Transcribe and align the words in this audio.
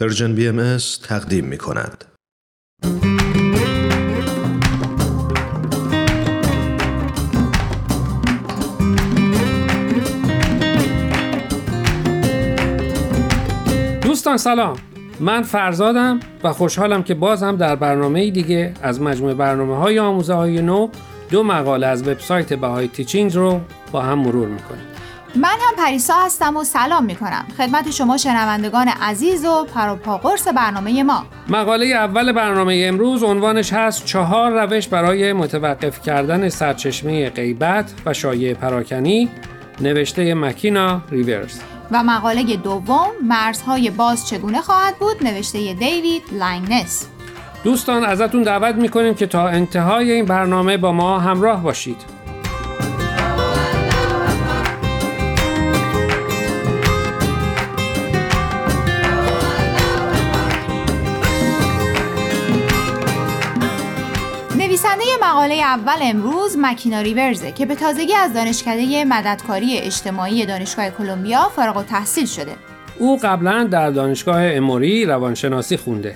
Persian 0.00 0.34
BM 0.34 0.76
تقدیم 1.02 1.44
می 1.44 1.58
کند. 1.58 2.04
دوستان 14.02 14.36
سلام 14.36 14.76
من 15.20 15.42
فرزادم 15.42 16.20
و 16.44 16.52
خوشحالم 16.52 17.02
که 17.02 17.14
باز 17.14 17.42
هم 17.42 17.56
در 17.56 17.76
برنامه 17.76 18.30
دیگه 18.30 18.74
از 18.82 19.00
مجموعه 19.00 19.34
برنامه 19.34 19.76
های 19.76 19.98
آموزه 19.98 20.34
های 20.34 20.62
نو 20.62 20.88
دو 21.30 21.42
مقاله 21.42 21.86
از 21.86 22.08
وبسایت 22.08 22.52
Bahai 22.52 22.88
Teachings 22.88 23.36
رو 23.36 23.60
با 23.92 24.02
هم 24.02 24.18
مرور 24.18 24.48
می‌کنیم 24.48 24.97
من 25.36 25.48
هم 25.48 25.84
پریسا 25.84 26.14
هستم 26.14 26.56
و 26.56 26.64
سلام 26.64 27.04
می 27.04 27.16
کنم 27.16 27.46
خدمت 27.58 27.90
شما 27.90 28.16
شنوندگان 28.16 28.88
عزیز 28.88 29.44
و 29.44 29.64
پروپاقرص 29.74 30.48
برنامه 30.48 31.02
ما. 31.02 31.26
مقاله 31.48 31.86
اول 31.86 32.32
برنامه 32.32 32.84
امروز 32.88 33.22
عنوانش 33.22 33.72
هست 33.72 34.04
چهار 34.04 34.64
روش 34.64 34.88
برای 34.88 35.32
متوقف 35.32 36.02
کردن 36.02 36.48
سرچشمه 36.48 37.30
غیبت 37.30 37.92
و 38.06 38.14
شایع 38.14 38.54
پراکنی. 38.54 39.30
نوشته 39.80 40.34
مکینا 40.34 41.00
ریورز. 41.10 41.60
و 41.90 42.02
مقاله 42.02 42.56
دوم 42.56 43.08
مرزهای 43.22 43.90
باز 43.90 44.28
چگونه 44.28 44.60
خواهد 44.60 44.96
بود؟ 44.96 45.24
نوشته 45.24 45.58
دیوید 45.74 46.22
لینگنس. 46.32 47.06
دوستان 47.64 48.04
ازتون 48.04 48.42
دعوت 48.42 48.74
می‌کنیم 48.74 49.14
که 49.14 49.26
تا 49.26 49.48
انتهای 49.48 50.12
این 50.12 50.24
برنامه 50.24 50.76
با 50.76 50.92
ما 50.92 51.18
همراه 51.18 51.62
باشید. 51.62 52.17
مقاله 65.38 65.54
اول 65.54 65.98
امروز 66.00 66.56
مکینا 66.58 67.00
ریورزه 67.00 67.52
که 67.52 67.66
به 67.66 67.74
تازگی 67.74 68.14
از 68.14 68.32
دانشکده 68.32 69.04
مددکاری 69.04 69.78
اجتماعی 69.78 70.46
دانشگاه 70.46 70.90
کلمبیا 70.90 71.48
فارغ 71.56 71.76
التحصیل 71.76 72.26
شده. 72.26 72.56
او 72.98 73.18
قبلا 73.22 73.64
در 73.64 73.90
دانشگاه 73.90 74.44
اموری 74.44 75.06
روانشناسی 75.06 75.76
خونده 75.76 76.14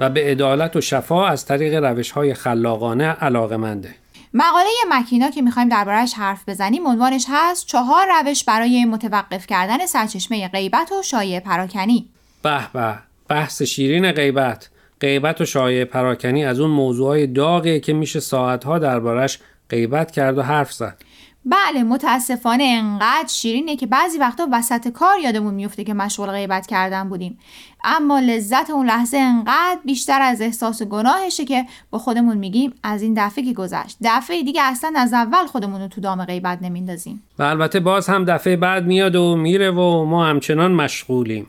و 0.00 0.10
به 0.10 0.30
عدالت 0.30 0.76
و 0.76 0.80
شفا 0.80 1.26
از 1.26 1.44
طریق 1.44 1.84
روش 1.84 2.10
های 2.10 2.34
خلاقانه 2.34 3.04
علاقه 3.04 3.56
منده. 3.56 3.94
مقاله 4.34 4.68
مکینا 4.88 5.30
که 5.30 5.42
می‌خوایم 5.42 5.68
دربارهش 5.68 6.14
حرف 6.14 6.48
بزنیم 6.48 6.86
عنوانش 6.86 7.26
هست 7.28 7.66
چهار 7.66 8.06
روش 8.20 8.44
برای 8.44 8.84
متوقف 8.84 9.46
کردن 9.46 9.86
سرچشمه 9.86 10.48
غیبت 10.48 10.92
و 10.92 11.02
شایع 11.02 11.40
پراکنی. 11.40 12.08
به 12.42 12.60
به 12.72 12.94
بحث 13.28 13.62
شیرین 13.62 14.12
غیبت 14.12 14.68
غیبت 15.04 15.40
و 15.40 15.44
شایع 15.44 15.84
پراکنی 15.84 16.44
از 16.44 16.60
اون 16.60 16.70
موضوعهای 16.70 17.26
داغه 17.26 17.80
که 17.80 17.92
میشه 17.92 18.20
ساعتها 18.20 18.78
دربارش 18.78 19.38
غیبت 19.70 20.10
کرد 20.10 20.38
و 20.38 20.42
حرف 20.42 20.72
زد. 20.72 20.96
بله 21.44 21.82
متاسفانه 21.82 22.64
انقدر 22.64 23.28
شیرینه 23.28 23.76
که 23.76 23.86
بعضی 23.86 24.18
وقتا 24.18 24.48
وسط 24.52 24.88
کار 24.88 25.18
یادمون 25.18 25.54
میفته 25.54 25.84
که 25.84 25.94
مشغول 25.94 26.30
غیبت 26.30 26.66
کردن 26.66 27.08
بودیم. 27.08 27.38
اما 27.84 28.20
لذت 28.20 28.70
اون 28.70 28.86
لحظه 28.86 29.16
انقدر 29.16 29.78
بیشتر 29.84 30.22
از 30.22 30.40
احساس 30.40 30.82
گناهشه 30.82 31.44
که 31.44 31.66
با 31.90 31.98
خودمون 31.98 32.36
میگیم 32.36 32.72
از 32.82 33.02
این 33.02 33.14
دفعه 33.16 33.44
که 33.44 33.52
گذشت. 33.52 33.96
دفعه 34.04 34.42
دیگه 34.42 34.62
اصلا 34.62 34.92
از 34.96 35.12
اول 35.12 35.46
خودمون 35.46 35.80
رو 35.80 35.88
تو 35.88 36.00
دام 36.00 36.24
غیبت 36.24 36.58
نمیندازیم. 36.62 37.22
و 37.38 37.42
البته 37.42 37.80
باز 37.80 38.08
هم 38.08 38.24
دفعه 38.24 38.56
بعد 38.56 38.86
میاد 38.86 39.16
و 39.16 39.36
میره 39.36 39.70
و 39.70 40.04
ما 40.04 40.26
همچنان 40.26 40.72
مشغولیم. 40.72 41.46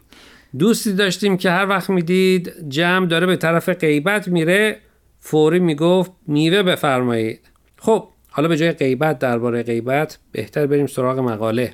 دوستی 0.59 0.93
داشتیم 0.93 1.37
که 1.37 1.51
هر 1.51 1.69
وقت 1.69 1.89
می‌دید 1.89 2.69
جمع 2.69 3.07
داره 3.07 3.25
به 3.25 3.35
طرف 3.35 3.69
غیبت 3.69 4.27
میره 4.27 4.77
فوری 5.19 5.59
می‌گفت 5.59 6.11
میوه 6.27 6.63
بفرمایید. 6.63 7.39
خب 7.77 8.07
حالا 8.29 8.47
به 8.47 8.57
جای 8.57 8.71
غیبت 8.71 9.19
درباره 9.19 9.63
غیبت 9.63 10.17
بهتر 10.31 10.67
بریم 10.67 10.87
سراغ 10.87 11.19
مقاله. 11.19 11.73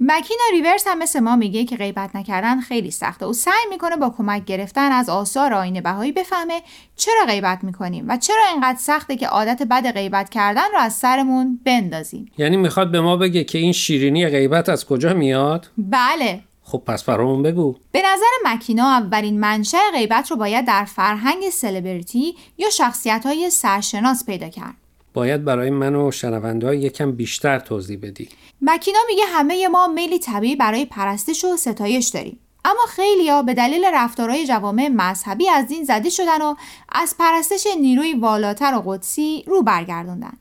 مکینا 0.00 0.42
ریورس 0.52 0.84
هم 0.86 0.98
مثل 0.98 1.20
ما 1.20 1.36
میگه 1.36 1.64
که 1.64 1.76
غیبت 1.76 2.16
نکردن 2.16 2.60
خیلی 2.60 2.90
سخته 2.90 3.26
و 3.26 3.32
سعی 3.32 3.66
می‌کنه 3.70 3.96
با 3.96 4.14
کمک 4.18 4.44
گرفتن 4.44 4.92
از 4.92 5.08
آثار 5.08 5.54
آینه 5.54 5.80
بهایی 5.80 6.12
بفهمه 6.12 6.60
چرا 6.96 7.26
غیبت 7.26 7.64
می‌کنیم 7.64 8.04
و 8.08 8.16
چرا 8.16 8.42
اینقدر 8.52 8.78
سخته 8.78 9.16
که 9.16 9.26
عادت 9.26 9.62
بد 9.62 9.92
غیبت 9.92 10.28
کردن 10.28 10.62
رو 10.72 10.78
از 10.78 10.92
سرمون 10.92 11.60
بندازیم. 11.64 12.32
یعنی 12.38 12.56
می‌خواد 12.56 12.90
به 12.90 13.00
ما 13.00 13.16
بگه 13.16 13.44
که 13.44 13.58
این 13.58 13.72
شیرینی 13.72 14.28
غیبت 14.28 14.68
از 14.68 14.86
کجا 14.86 15.14
میاد؟ 15.14 15.70
بله. 15.78 16.40
خب 16.70 16.82
پس 16.86 17.04
برامون 17.04 17.42
بگو. 17.42 17.76
به 17.92 18.02
نظر 18.02 18.54
مکینا 18.54 18.84
اولین 18.84 19.40
منشأ 19.40 19.78
غیبت 19.92 20.30
رو 20.30 20.36
باید 20.36 20.66
در 20.66 20.84
فرهنگ 20.84 21.50
سلبریتی 21.50 22.34
یا 22.58 22.70
شخصیت 22.70 23.26
های 23.26 23.50
سرشناس 23.50 24.26
پیدا 24.26 24.48
کرد. 24.48 24.74
باید 25.14 25.44
برای 25.44 25.70
من 25.70 25.96
و 25.96 26.10
شنونده 26.10 26.76
یکم 26.76 27.12
بیشتر 27.12 27.58
توضیح 27.58 27.98
بدی. 28.02 28.28
مکینا 28.62 28.98
میگه 29.08 29.24
همه 29.26 29.68
ما 29.68 29.88
میلی 29.88 30.18
طبیعی 30.18 30.56
برای 30.56 30.84
پرستش 30.84 31.44
و 31.44 31.56
ستایش 31.56 32.08
داریم. 32.08 32.38
اما 32.64 32.86
خیلی 32.88 33.30
ها 33.30 33.42
به 33.42 33.54
دلیل 33.54 33.84
رفتارهای 33.94 34.46
جوامع 34.46 34.88
مذهبی 34.88 35.48
از 35.48 35.66
دین 35.66 35.84
زده 35.84 36.10
شدن 36.10 36.42
و 36.42 36.54
از 36.88 37.14
پرستش 37.18 37.66
نیروی 37.80 38.14
والاتر 38.14 38.74
و 38.74 38.82
قدسی 38.86 39.44
رو 39.46 39.62
برگردوندن. 39.62 40.38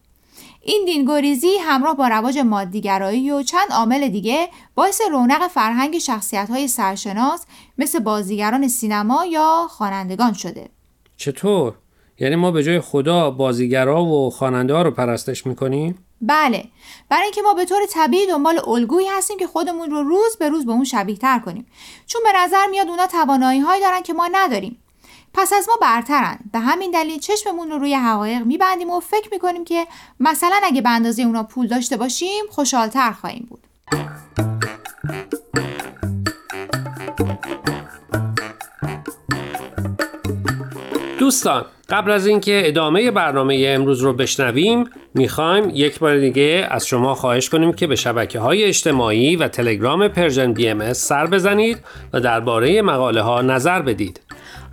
این 0.61 0.85
دینگوریزی 0.85 1.57
همراه 1.61 1.95
با 1.95 2.07
رواج 2.07 2.37
مادیگرایی 2.37 3.31
و 3.31 3.43
چند 3.43 3.71
عامل 3.71 4.07
دیگه 4.07 4.49
باعث 4.75 5.01
رونق 5.11 5.47
فرهنگ 5.47 5.97
شخصیت 5.97 6.49
های 6.49 6.67
سرشناس 6.67 7.45
مثل 7.77 7.99
بازیگران 7.99 8.67
سینما 8.67 9.25
یا 9.25 9.67
خوانندگان 9.69 10.33
شده 10.33 10.69
چطور؟ 11.17 11.73
یعنی 12.19 12.35
ما 12.35 12.51
به 12.51 12.63
جای 12.63 12.79
خدا 12.79 13.31
بازیگرا 13.31 14.05
و 14.05 14.29
خواننده 14.29 14.73
ها 14.73 14.81
رو 14.81 14.91
پرستش 14.91 15.45
می‌کنیم؟ 15.45 16.05
بله 16.21 16.65
برای 17.09 17.23
اینکه 17.23 17.41
ما 17.41 17.53
به 17.53 17.65
طور 17.65 17.81
طبیعی 17.89 18.27
دنبال 18.27 18.59
الگویی 18.67 19.07
هستیم 19.17 19.37
که 19.37 19.47
خودمون 19.47 19.91
رو 19.91 20.03
روز 20.03 20.37
به 20.39 20.49
روز 20.49 20.65
به 20.65 20.71
اون 20.71 20.83
شبیه 20.83 21.17
تر 21.17 21.39
کنیم 21.39 21.65
چون 22.05 22.21
به 22.23 22.29
نظر 22.39 22.67
میاد 22.71 22.87
اونا 22.87 23.07
توانایی 23.07 23.59
هایی 23.59 23.81
دارن 23.81 24.01
که 24.01 24.13
ما 24.13 24.29
نداریم 24.31 24.83
پس 25.33 25.53
از 25.53 25.69
ما 25.69 25.75
برترن. 25.81 26.39
به 26.53 26.59
همین 26.59 26.91
دلیل 26.91 27.19
چشممون 27.19 27.69
رو 27.71 27.77
روی 27.77 27.93
حقایق 27.93 28.41
میبندیم 28.45 28.89
و 28.89 28.99
فکر 28.99 29.29
می‌کنیم 29.31 29.65
که 29.65 29.87
مثلا 30.19 30.55
اگه 30.63 30.81
به 30.81 30.89
اندازه 30.89 31.23
اونا 31.23 31.43
پول 31.43 31.67
داشته 31.67 31.97
باشیم 31.97 32.45
خوشحالتر 32.49 33.11
خواهیم 33.11 33.47
بود. 33.49 33.59
دوستان 41.19 41.65
قبل 41.89 42.11
از 42.11 42.27
اینکه 42.27 42.61
ادامه 42.65 43.11
برنامه 43.11 43.65
امروز 43.67 44.01
رو 44.01 44.13
بشنویم 44.13 44.89
می‌خوایم 45.13 45.71
یک 45.73 45.99
بار 45.99 46.19
دیگه 46.19 46.67
از 46.71 46.87
شما 46.87 47.15
خواهش 47.15 47.49
کنیم 47.49 47.73
که 47.73 47.87
به 47.87 47.95
شبکه 47.95 48.39
های 48.39 48.63
اجتماعی 48.63 49.35
و 49.35 49.47
تلگرام 49.47 50.07
Persian 50.07 50.53
BM 50.53 50.93
سر 50.93 51.27
بزنید 51.27 51.77
و 52.13 52.19
درباره 52.19 52.81
مقاله 52.81 53.21
ها 53.21 53.41
نظر 53.41 53.81
بدید. 53.81 54.19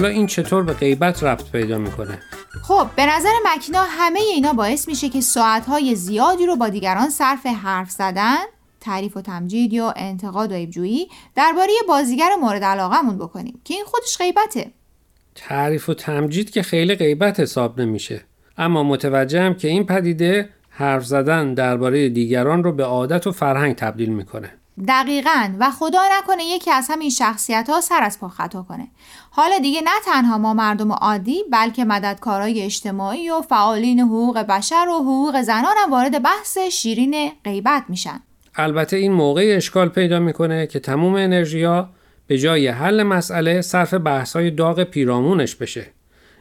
حالا 0.00 0.12
این 0.12 0.26
چطور 0.26 0.62
به 0.62 0.72
غیبت 0.72 1.22
ربط 1.22 1.50
پیدا 1.52 1.78
می‌کنه؟ 1.78 2.18
خب 2.62 2.86
به 2.96 3.06
نظر 3.06 3.32
مکینا 3.46 3.84
همه 3.88 4.20
اینا 4.20 4.52
باعث 4.52 4.88
میشه 4.88 5.08
که 5.08 5.20
ساعتهای 5.20 5.94
زیادی 5.94 6.46
رو 6.46 6.56
با 6.56 6.68
دیگران 6.68 7.10
صرف 7.10 7.46
حرف 7.46 7.90
زدن 7.90 8.36
تعریف 8.80 9.16
و 9.16 9.20
تمجید 9.20 9.72
یا 9.72 9.94
انتقاد 9.96 10.52
و 10.52 10.54
ایبجویی 10.54 11.08
درباره 11.36 11.72
بازیگر 11.88 12.28
مورد 12.40 12.64
علاقهمون 12.64 13.18
بکنیم 13.18 13.60
که 13.64 13.74
این 13.74 13.84
خودش 13.84 14.18
غیبته. 14.18 14.70
تعریف 15.34 15.88
و 15.88 15.94
تمجید 15.94 16.50
که 16.50 16.62
خیلی 16.62 16.94
غیبت 16.94 17.40
حساب 17.40 17.80
نمیشه. 17.80 18.24
اما 18.58 18.82
متوجهم 18.82 19.54
که 19.54 19.68
این 19.68 19.86
پدیده 19.86 20.48
حرف 20.68 21.04
زدن 21.04 21.54
درباره 21.54 22.08
دیگران 22.08 22.64
رو 22.64 22.72
به 22.72 22.84
عادت 22.84 23.26
و 23.26 23.32
فرهنگ 23.32 23.74
تبدیل 23.74 24.10
می‌کنه. 24.10 24.59
دقیقا. 24.88 25.52
و 25.58 25.70
خدا 25.70 26.02
نکنه 26.18 26.44
یکی 26.44 26.70
از 26.70 26.86
همین 26.90 27.10
شخصیت 27.10 27.70
ها 27.70 27.80
سر 27.80 28.02
از 28.02 28.20
پا 28.20 28.28
خطا 28.28 28.62
کنه. 28.62 28.88
حالا 29.30 29.58
دیگه 29.58 29.80
نه 29.80 29.90
تنها 30.04 30.38
ما 30.38 30.54
مردم 30.54 30.92
عادی 30.92 31.44
بلکه 31.52 31.84
مددکارای 31.84 32.62
اجتماعی 32.62 33.30
و 33.30 33.40
فعالین 33.40 34.00
حقوق 34.00 34.38
بشر 34.38 34.86
و 34.88 34.94
حقوق 34.94 35.42
زنان 35.42 35.74
هم 35.78 35.90
وارد 35.90 36.22
بحث 36.22 36.58
شیرین 36.58 37.32
غیبت 37.44 37.84
میشن. 37.88 38.20
البته 38.56 38.96
این 38.96 39.12
موقع 39.12 39.54
اشکال 39.56 39.88
پیدا 39.88 40.18
می‌کنه 40.18 40.66
که 40.66 40.80
تموم 40.80 41.14
انرژیا 41.14 41.90
به 42.26 42.38
جای 42.38 42.68
حل 42.68 43.02
مسئله 43.02 43.62
صرف 43.62 43.94
بحث 43.94 44.36
های 44.36 44.50
داغ 44.50 44.82
پیرامونش 44.82 45.54
بشه. 45.54 45.86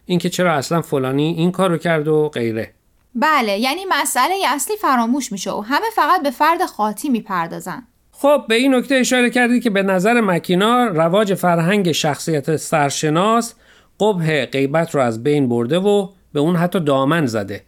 اینکه 0.05 0.29
چرا 0.29 0.53
اصلا 0.53 0.81
فلانی 0.81 1.33
این 1.37 1.51
کارو 1.51 1.77
کرد 1.77 2.07
و 2.07 2.29
غیره. 2.29 2.73
بله 3.15 3.59
یعنی 3.59 3.85
مسئله 3.89 4.35
اصلی 4.47 4.75
فراموش 4.75 5.31
میشه 5.31 5.51
و 5.51 5.61
همه 5.61 5.85
فقط 5.95 6.23
به 6.23 6.31
فرد 6.31 6.65
خاطی 6.65 7.09
می‌پردازن. 7.09 7.87
خب 8.21 8.43
به 8.47 8.55
این 8.55 8.75
نکته 8.75 8.95
اشاره 8.95 9.29
کردی 9.29 9.59
که 9.59 9.69
به 9.69 9.83
نظر 9.83 10.21
مکینا 10.21 10.87
رواج 10.87 11.33
فرهنگ 11.33 11.91
شخصیت 11.91 12.55
سرشناس 12.55 13.53
قبه 13.99 14.45
غیبت 14.45 14.95
رو 14.95 15.01
از 15.01 15.23
بین 15.23 15.49
برده 15.49 15.79
و 15.79 16.07
به 16.33 16.39
اون 16.39 16.55
حتی 16.55 16.79
دامن 16.79 17.25
زده. 17.25 17.63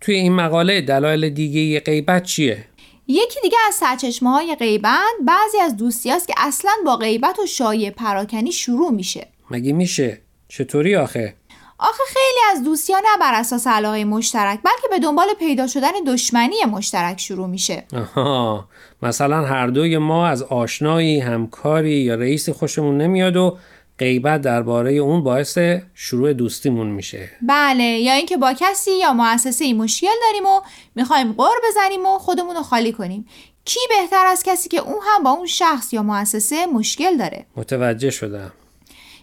توی 0.00 0.14
این 0.14 0.32
مقاله 0.32 0.80
دلایل 0.80 1.28
دیگه 1.28 1.80
غیبت 1.80 2.22
چیه؟ 2.22 2.64
یکی 3.08 3.40
دیگه 3.42 3.56
از 3.68 3.74
سرچشمه 3.74 4.30
های 4.30 4.54
غیبت 4.54 5.14
بعضی 5.26 5.58
از 5.58 5.76
دوستی 5.76 6.08
که 6.08 6.34
اصلا 6.36 6.72
با 6.86 6.96
غیبت 6.96 7.38
و 7.38 7.46
شایع 7.46 7.90
پراکنی 7.90 8.52
شروع 8.52 8.90
میشه. 8.90 9.26
مگه 9.50 9.72
میشه؟ 9.72 10.20
چطوری 10.48 10.96
آخه؟ 10.96 11.34
آخه 11.80 12.02
خیلی 12.08 12.40
از 12.52 12.64
دوستیان 12.64 13.02
نه 13.12 13.18
بر 13.20 13.34
اساس 13.34 13.66
علاقه 13.66 14.04
مشترک 14.04 14.58
بلکه 14.64 14.88
به 14.90 14.98
دنبال 14.98 15.26
پیدا 15.38 15.66
شدن 15.66 15.92
دشمنی 16.06 16.64
مشترک 16.72 17.20
شروع 17.20 17.46
میشه. 17.46 17.84
آها. 17.96 18.68
مثلا 19.02 19.42
هر 19.44 19.66
دوی 19.66 19.98
ما 19.98 20.26
از 20.26 20.42
آشنایی 20.42 21.20
همکاری 21.20 21.90
یا 21.90 22.14
رئیسی 22.14 22.52
خوشمون 22.52 22.98
نمیاد 22.98 23.36
و 23.36 23.58
غیبت 23.98 24.40
درباره 24.40 24.92
اون 24.92 25.22
باعث 25.22 25.58
شروع 25.94 26.32
دوستیمون 26.32 26.86
میشه. 26.86 27.30
بله 27.42 27.84
یا 27.84 28.12
اینکه 28.12 28.36
با 28.36 28.52
کسی 28.52 28.98
یا 28.98 29.12
مؤسسه 29.12 29.64
ای 29.64 29.72
مشکل 29.72 30.06
داریم 30.22 30.46
و 30.46 30.60
می‌خوایم 30.94 31.32
قر 31.32 31.56
بزنیم 31.68 32.06
و 32.06 32.18
خودمون 32.18 32.56
رو 32.56 32.62
خالی 32.62 32.92
کنیم. 32.92 33.26
کی 33.64 33.80
بهتر 33.88 34.26
از 34.26 34.42
کسی 34.42 34.68
که 34.68 34.78
اون 34.78 34.98
هم 35.02 35.22
با 35.22 35.30
اون 35.30 35.46
شخص 35.46 35.92
یا 35.92 36.02
مؤسسه 36.02 36.66
مشکل 36.66 37.16
داره؟ 37.16 37.46
متوجه 37.56 38.10
شدم. 38.10 38.52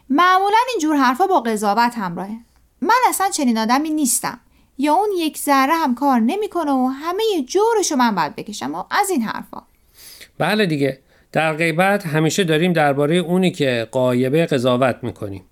معمولا 0.10 0.58
اینجور 0.70 0.96
حرفا 0.96 1.28
با 1.28 1.40
قضاوت 1.40 1.94
همراهه. 1.98 2.38
من 2.82 2.96
اصلا 3.10 3.30
چنین 3.30 3.58
آدمی 3.58 3.90
نیستم. 3.90 4.40
یا 4.78 4.94
اون 4.94 5.10
یک 5.18 5.38
ذره 5.38 5.74
هم 5.74 5.96
کار 5.96 6.20
نمی‌کنه 6.20 6.72
و 6.72 6.88
همه 6.88 7.24
جورشو 7.48 7.96
من 7.96 8.16
باید 8.16 8.36
بکشم 8.36 8.76
و 8.76 8.84
از 8.92 9.10
این 9.10 9.22
حرفا. 9.22 9.64
بله 10.38 10.66
دیگه. 10.66 11.00
در 11.32 11.54
غیبت 11.54 12.06
همیشه 12.06 12.44
داریم 12.44 12.74
درباره 12.74 13.16
اونی 13.16 13.52
که 13.52 13.88
قایبه 13.92 14.46
قضاوت 14.46 14.96
می‌کنیم. 15.02 15.44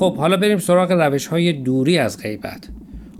خب 0.00 0.16
حالا 0.16 0.36
بریم 0.36 0.58
سراغ 0.58 0.92
روش 0.92 1.26
های 1.26 1.52
دوری 1.52 1.98
از 1.98 2.22
غیبت. 2.22 2.68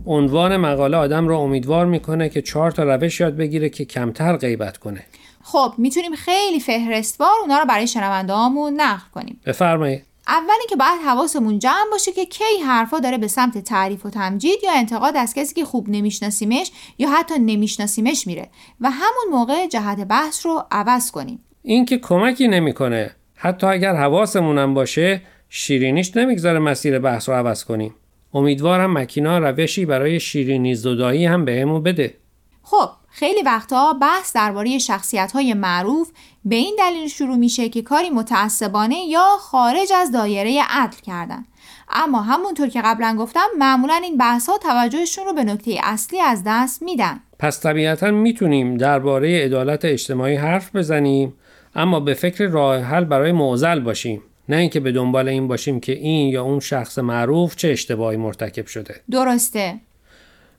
عنوان 0.07 0.57
مقاله 0.57 0.97
آدم 0.97 1.29
را 1.29 1.39
امیدوار 1.39 1.87
می‌کنه 1.87 2.29
که 2.29 2.43
چهار 2.43 2.71
تا 2.71 2.83
روش 2.83 3.21
یاد 3.21 3.37
بگیره 3.37 3.69
که 3.69 3.85
کمتر 3.85 4.37
غیبت 4.37 4.79
کنه. 4.79 5.05
خب 5.43 5.73
می‌تونیم 5.79 6.15
خیلی 6.15 6.61
فهرستوار 6.61 7.31
اونا 7.41 7.59
رو 7.59 7.65
برای 7.65 7.87
شنونده 7.87 8.33
نقل 8.77 9.11
کنیم. 9.15 9.41
بفرمایید. 9.47 10.03
اولی 10.29 10.67
که 10.69 10.77
باید 10.77 11.01
حواسمون 11.07 11.59
جمع 11.59 11.91
باشه 11.91 12.13
که 12.13 12.27
کی 12.27 12.63
حرفا 12.67 12.99
داره 12.99 13.19
به 13.19 13.29
سمت 13.29 13.59
تعریف 13.59 14.07
و 14.07 14.11
تمجید 14.11 14.59
یا 14.65 14.73
انتقاد 14.75 15.17
از 15.17 15.35
کسی 15.35 15.55
که 15.55 15.65
خوب 15.65 15.89
نمیشناسیمش 15.89 16.71
یا 16.99 17.11
حتی 17.11 17.35
نمیشناسیمش 17.39 18.27
میره. 18.27 18.49
و 18.81 18.91
همون 18.91 19.39
موقع 19.39 19.67
جهت 19.67 20.01
بحث 20.01 20.47
رو 20.47 20.63
عوض 20.71 21.11
کنیم. 21.11 21.45
این 21.63 21.85
که 21.85 21.99
کمکی 21.99 22.49
نمی‌کنه. 22.49 23.11
حتی 23.35 23.67
اگر 23.67 23.97
حواسمونم 23.97 24.75
باشه 24.75 25.23
شیرینیش 25.53 26.17
نمی‌گذاره 26.17 26.59
مسیر 26.59 26.99
بحث 26.99 27.29
رو 27.29 27.35
عوض 27.35 27.65
کنیم. 27.65 27.95
امیدوارم 28.35 28.99
مکینا 28.99 29.39
روشی 29.39 29.85
برای 29.87 30.21
شیرینی 30.21 30.75
زدایی 30.75 31.27
هم 31.27 31.45
بهمون 31.45 31.83
بده. 31.83 32.15
خب 32.63 32.89
خیلی 33.09 33.43
وقتها 33.43 33.93
بحث 33.93 34.37
درباره 34.37 34.79
شخصیت 34.79 35.33
های 35.33 35.55
معروف 35.55 36.11
به 36.45 36.57
این 36.57 36.77
دلیل 36.79 37.09
شروع 37.09 37.37
میشه 37.37 37.69
که 37.69 37.83
کاری 37.83 38.11
متعصبانه 38.11 38.97
یا 39.09 39.27
خارج 39.41 39.93
از 39.97 40.13
دایره 40.13 40.63
عدل 40.69 40.97
کردن. 41.07 41.45
اما 41.89 42.23
همونطور 42.23 42.69
که 42.69 42.83
قبلا 42.83 43.17
گفتم 43.19 43.47
معمولا 43.59 43.95
این 43.95 44.17
بحث 44.17 44.49
ها 44.49 44.59
توجهشون 44.59 45.25
رو 45.25 45.33
به 45.33 45.45
نکته 45.45 45.79
اصلی 45.83 46.21
از 46.21 46.43
دست 46.47 46.83
میدن. 46.83 47.21
پس 47.39 47.61
طبیعتا 47.61 48.11
می‌تونیم 48.11 48.77
درباره 48.77 49.45
عدالت 49.45 49.85
اجتماعی 49.85 50.37
حرف 50.37 50.77
بزنیم 50.77 51.35
اما 51.75 52.01
به 52.01 52.15
فکر 52.15 52.47
راه 52.47 52.81
حل 52.81 53.05
برای 53.05 53.33
معضل 53.33 53.81
باشیم. 53.81 54.23
نه 54.51 54.57
اینکه 54.57 54.81
به 54.81 54.93
دنبال 54.93 55.29
این 55.29 55.49
باشیم 55.49 55.81
که 55.81 55.93
این 55.93 56.29
یا 56.29 56.43
اون 56.43 56.61
شخص 56.61 56.99
معروف 56.99 57.57
چه 57.57 57.69
اشتباهی 57.69 58.17
مرتکب 58.17 58.67
شده. 58.67 59.01
درسته. 59.11 59.81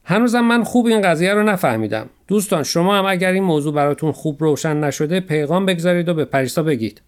هنوزم 0.03 0.41
من 0.41 0.63
خوب 0.63 0.85
این 0.85 1.01
قضیه 1.01 1.33
رو 1.33 1.43
نفهمیدم. 1.43 2.09
دوستان 2.27 2.63
شما 2.63 2.97
هم 2.97 3.05
اگر 3.05 3.31
این 3.31 3.43
موضوع 3.43 3.73
براتون 3.73 4.11
خوب 4.11 4.43
روشن 4.43 4.79
نشده 4.79 5.19
پیغام 5.19 5.65
بگذارید 5.65 6.09
و 6.09 6.13
به 6.13 6.25
پریسا 6.25 6.63
بگید. 6.63 7.01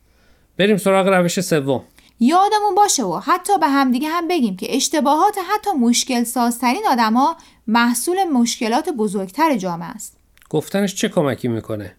بریم 0.58 0.78
سراغ 0.78 1.08
روش 1.08 1.42
سوم. 1.42 1.84
یادمون 2.20 2.76
باشه 2.76 3.04
و 3.04 3.20
حتی 3.20 3.54
به 3.60 3.68
همدیگه 3.68 4.10
هم 4.10 4.28
بگیم 4.28 4.56
که 4.56 4.76
اشتباهات 4.76 5.38
حتی 5.54 5.72
مشکل 5.72 6.24
سازترین 6.24 6.84
آدما 6.92 7.38
محصول 7.68 8.24
مشکلات 8.24 8.90
بزرگتر 8.90 9.58
جامعه 9.58 9.90
است. 9.90 10.18
گفتنش 10.50 10.96
چه 10.96 11.10
کمکی 11.10 11.48
می‌کنه؟ 11.48 11.96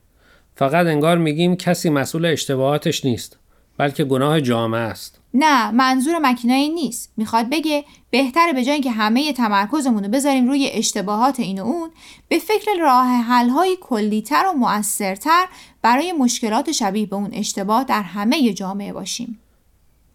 فقط 0.56 0.86
انگار 0.86 1.18
میگیم 1.18 1.56
کسی 1.56 1.90
مسئول 1.90 2.26
اشتباهاتش 2.26 3.04
نیست. 3.04 3.38
بلکه 3.76 4.04
گناه 4.04 4.40
جامعه 4.40 4.80
است. 4.80 5.20
نه 5.34 5.70
منظور 5.70 6.18
مکینایی 6.18 6.68
نیست. 6.68 7.12
می‌خواد 7.16 7.50
بگه 7.50 7.84
بهتره 8.10 8.52
به 8.52 8.64
جای 8.64 8.80
که 8.80 8.90
همه 8.90 9.32
تمرکزمون 9.32 10.04
رو 10.04 10.10
بذاریم 10.10 10.48
روی 10.48 10.70
اشتباهات 10.72 11.40
این 11.40 11.58
و 11.58 11.64
اون 11.64 11.90
به 12.28 12.38
فکر 12.38 12.70
راه 12.80 13.06
حل 13.06 13.48
های 13.48 13.78
کلیتر 13.80 14.44
و 14.46 14.52
مؤثرتر 14.58 15.46
برای 15.82 16.12
مشکلات 16.12 16.72
شبیه 16.72 17.06
به 17.06 17.16
اون 17.16 17.30
اشتباه 17.32 17.84
در 17.84 18.02
همه 18.02 18.52
جامعه 18.52 18.92
باشیم. 18.92 19.40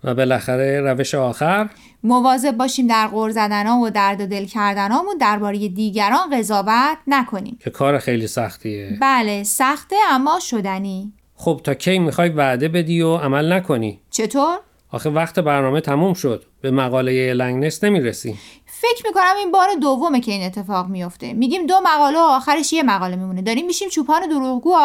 و 0.03 0.15
بالاخره 0.15 0.81
روش 0.81 1.15
آخر؟ 1.15 1.69
مواظب 2.03 2.51
باشیم 2.51 2.87
در 2.87 3.07
غور 3.07 3.31
زدن 3.31 3.67
و 3.67 3.89
درد 3.89 4.29
دل 4.29 4.45
کردنامون 4.45 5.17
درباره 5.17 5.67
دیگران 5.67 6.37
قضاوت 6.37 6.97
نکنیم. 7.07 7.57
که 7.63 7.69
کار 7.69 7.99
خیلی 7.99 8.27
سختیه. 8.27 8.97
بله 9.01 9.43
سخته 9.43 9.95
اما 10.09 10.39
شدنی. 10.39 11.13
خب 11.41 11.61
تا 11.63 11.73
کی 11.73 11.99
می‌خوای 11.99 12.29
وعده 12.29 12.67
بدی 12.67 13.01
و 13.01 13.15
عمل 13.15 13.53
نکنی؟ 13.53 13.99
چطور؟ 14.09 14.57
آخه 14.91 15.09
وقت 15.09 15.39
برنامه 15.39 15.81
تموم 15.81 16.13
شد. 16.13 16.43
به 16.61 16.71
مقاله 16.71 17.33
لنگنس 17.33 17.83
نمی‌رسی. 17.83 18.35
فکر 18.65 19.07
می‌کنم 19.07 19.35
این 19.37 19.51
بار 19.51 19.67
دومه 19.81 20.19
که 20.19 20.31
این 20.31 20.43
اتفاق 20.43 20.87
میفته 20.87 21.33
میگیم 21.33 21.65
دو 21.65 21.73
مقاله 21.85 22.17
و 22.17 22.21
آخرش 22.21 22.73
یه 22.73 22.83
مقاله 22.83 23.15
میمونه. 23.15 23.41
داریم 23.41 23.65
میشیم 23.65 23.89
چوپان 23.89 24.21
دروغگو 24.29 24.75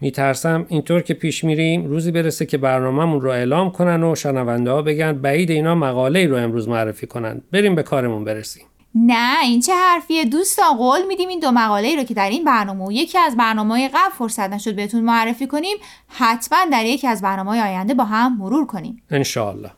میترسم 0.00 0.66
اینطور 0.68 1.02
که 1.02 1.14
پیش 1.14 1.44
میریم 1.44 1.86
روزی 1.86 2.10
برسه 2.10 2.46
که 2.46 2.58
برنامهمون 2.58 3.20
رو 3.20 3.30
اعلام 3.30 3.70
کنن 3.70 4.04
و 4.04 4.14
شنونده 4.14 4.70
ها 4.70 4.82
بگن 4.82 5.12
بعید 5.12 5.50
اینا 5.50 5.74
مقاله 5.74 6.18
ای 6.18 6.26
رو 6.26 6.36
امروز 6.36 6.68
معرفی 6.68 7.06
کنن. 7.06 7.42
بریم 7.52 7.74
به 7.74 7.82
کارمون 7.82 8.24
برسیم. 8.24 8.64
نه 8.94 9.40
این 9.42 9.60
چه 9.60 9.74
حرفیه؟ 9.74 10.24
دوستان 10.24 10.76
قول 10.76 11.06
میدیم 11.06 11.28
این 11.28 11.40
دو 11.40 11.50
مقاله 11.50 11.88
ای 11.88 11.96
رو 11.96 12.02
که 12.02 12.14
در 12.14 12.30
این 12.30 12.44
برنامه 12.44 12.86
و 12.86 12.92
یکی 12.92 13.18
از 13.18 13.36
برنامه 13.36 13.88
قبل 13.88 14.14
فرصت 14.18 14.50
نشد 14.50 14.76
بهتون 14.76 15.00
معرفی 15.00 15.46
کنیم 15.46 15.76
حتما 16.08 16.58
در 16.72 16.84
یکی 16.84 17.06
از 17.06 17.22
برنامه 17.22 17.62
آینده 17.62 17.94
با 17.94 18.04
هم 18.04 18.38
مرور 18.38 18.66
کنیم. 18.66 19.02
انشاءالله. 19.10 19.70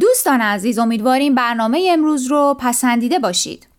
دوستان 0.00 0.40
عزیز 0.40 0.78
امیدواریم 0.78 1.34
برنامه 1.34 1.88
امروز 1.92 2.26
رو 2.26 2.56
پسندیده 2.60 3.18
باشید. 3.18 3.68